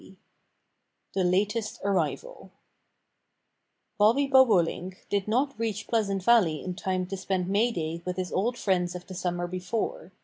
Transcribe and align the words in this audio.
II 0.01 0.17
THE 1.13 1.23
LATEST 1.23 1.79
ARRIVAL 1.83 2.49
BOBBY 3.99 4.27
BOBOLINK 4.31 5.05
did 5.11 5.27
not 5.27 5.53
reach 5.59 5.87
Pleasant 5.87 6.23
Valley 6.23 6.63
in 6.63 6.73
time 6.73 7.05
to 7.05 7.15
spend 7.15 7.47
May 7.47 7.69
Day 7.69 8.01
with 8.03 8.17
his 8.17 8.31
old 8.33 8.57
friends 8.57 8.95
of 8.95 9.05
the 9.05 9.13
summer 9.13 9.45
before. 9.45 10.11